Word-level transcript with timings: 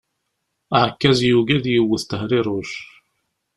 Aɛekkaz 0.77 1.19
yugi 1.29 1.53
ad 1.57 1.65
yewwet 1.73 2.03
Tehriruc. 2.09 2.71